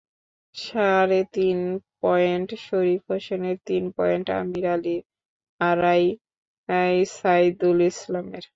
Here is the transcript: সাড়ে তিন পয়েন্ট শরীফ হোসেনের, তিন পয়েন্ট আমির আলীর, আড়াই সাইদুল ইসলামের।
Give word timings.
সাড়ে 0.55 1.19
তিন 1.35 1.57
পয়েন্ট 2.03 2.49
শরীফ 2.67 3.01
হোসেনের, 3.11 3.57
তিন 3.69 3.83
পয়েন্ট 3.97 4.27
আমির 4.39 4.65
আলীর, 4.75 5.03
আড়াই 5.61 6.05
সাইদুল 7.17 7.79
ইসলামের। 7.91 8.45